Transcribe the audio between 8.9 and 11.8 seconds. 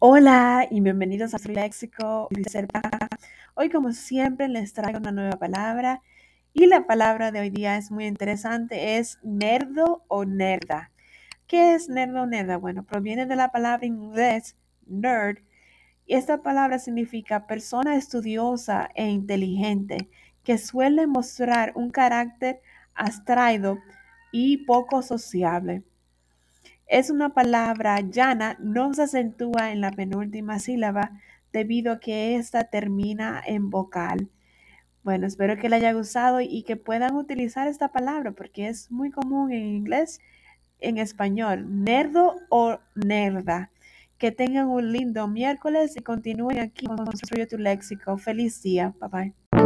es nerdo o nerda. ¿Qué